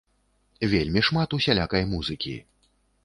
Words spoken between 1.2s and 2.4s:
усялякай музыкі.